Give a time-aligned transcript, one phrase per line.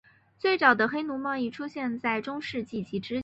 [0.39, 3.19] 最早的黑奴贸易出现在中世纪及之前。